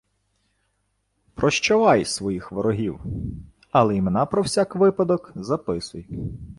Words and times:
Прощавай 1.35 2.05
своїх 2.05 2.51
ворогів, 2.51 2.99
але 3.71 3.95
імена 3.95 4.25
про 4.25 4.41
всяк 4.43 4.75
випадок 4.75 5.31
записуй. 5.35 6.07